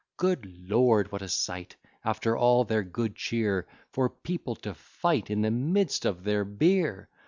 Good 0.17 0.57
lord! 0.67 1.11
what 1.11 1.21
a 1.21 1.29
sight, 1.29 1.75
After 2.03 2.35
all 2.35 2.63
their 2.63 2.81
good 2.81 3.15
cheer, 3.15 3.67
For 3.91 4.09
people 4.09 4.55
to 4.55 4.73
fight 4.73 5.29
In 5.29 5.41
the 5.43 5.51
midst 5.51 6.05
of 6.05 6.23
their 6.23 6.43
beer! 6.43 7.07